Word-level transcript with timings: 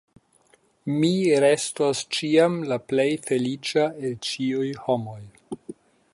Mi 1.03 1.11
restos 1.45 2.01
ĉiam 2.17 2.57
la 2.73 2.81
plej 2.93 3.07
feliĉa 3.29 3.87
el 4.09 4.19
ĉiuj 4.31 4.67
homoj. 4.89 5.21